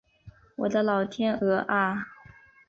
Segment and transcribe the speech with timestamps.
[0.55, 2.07] 我的老天鹅啊